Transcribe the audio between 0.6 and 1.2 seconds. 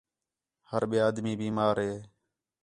ہر ٻِیا